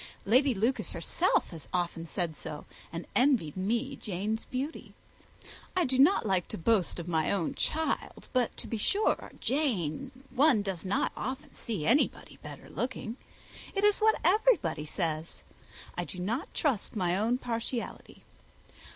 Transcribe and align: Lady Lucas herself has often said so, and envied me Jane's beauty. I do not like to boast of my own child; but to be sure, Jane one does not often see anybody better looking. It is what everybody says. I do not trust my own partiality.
Lady 0.25 0.55
Lucas 0.55 0.93
herself 0.93 1.51
has 1.51 1.67
often 1.71 2.07
said 2.07 2.35
so, 2.35 2.65
and 2.91 3.05
envied 3.15 3.55
me 3.55 3.95
Jane's 3.95 4.45
beauty. 4.45 4.95
I 5.77 5.85
do 5.85 5.99
not 5.99 6.25
like 6.25 6.47
to 6.47 6.57
boast 6.57 6.99
of 6.99 7.07
my 7.07 7.31
own 7.31 7.53
child; 7.53 8.27
but 8.33 8.57
to 8.57 8.65
be 8.65 8.79
sure, 8.79 9.31
Jane 9.39 10.09
one 10.31 10.63
does 10.63 10.83
not 10.83 11.11
often 11.15 11.53
see 11.53 11.85
anybody 11.85 12.39
better 12.41 12.67
looking. 12.67 13.17
It 13.75 13.83
is 13.83 13.99
what 14.01 14.19
everybody 14.23 14.87
says. 14.87 15.43
I 15.95 16.03
do 16.05 16.17
not 16.17 16.51
trust 16.51 16.95
my 16.95 17.15
own 17.15 17.37
partiality. 17.37 18.23